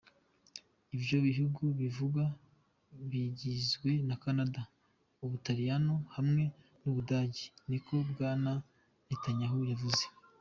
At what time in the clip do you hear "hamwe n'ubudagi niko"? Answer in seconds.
6.15-7.93